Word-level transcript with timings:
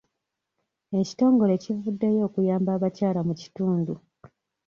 Ekitongole 0.99 1.53
kivuddeyo 1.63 2.21
okuyamba 2.27 2.69
abakyala 2.77 3.21
mu 3.27 3.33
kitundu. 3.41 3.93